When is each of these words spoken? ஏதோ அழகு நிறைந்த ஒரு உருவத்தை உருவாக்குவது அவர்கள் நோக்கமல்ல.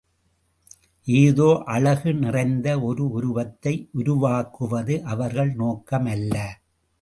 ஏதோ 1.07 1.49
அழகு 1.65 2.13
நிறைந்த 2.13 2.67
ஒரு 2.79 3.09
உருவத்தை 3.09 3.89
உருவாக்குவது 3.91 4.97
அவர்கள் 5.05 5.51
நோக்கமல்ல. 5.55 6.35